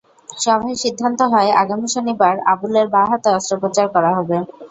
সভায় 0.37 0.77
সিদ্ধান্ত 0.83 1.19
হয়, 1.33 1.49
আগামী 1.61 1.87
শনিবার 1.89 2.35
আবুলের 2.51 2.87
বাঁ 2.93 3.05
হাতে 3.11 3.29
অস্ত্রোপচার 3.37 3.87
করা 3.95 4.11
হবে। 4.17 4.37